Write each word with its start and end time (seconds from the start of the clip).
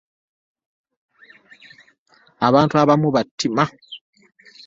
Abantu 2.47 2.75
abamu 2.83 3.07
battima. 3.15 3.63